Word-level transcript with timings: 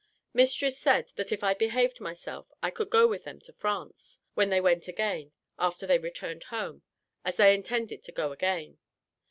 Mistress 0.33 0.79
said, 0.79 1.11
that 1.15 1.31
if 1.31 1.43
I 1.43 1.53
behaved 1.53 2.01
myself 2.01 2.51
I 2.63 2.71
could 2.71 2.89
go 2.89 3.05
with 3.05 3.23
them 3.23 3.39
to 3.41 3.53
France, 3.53 4.17
when 4.33 4.49
they 4.49 4.59
went 4.59 4.87
again, 4.87 5.31
after 5.59 5.85
they 5.85 5.99
returned 5.99 6.45
home 6.45 6.81
as 7.23 7.35
they 7.37 7.53
intended 7.53 8.01
to 8.05 8.11
go 8.11 8.31
again. 8.31 8.79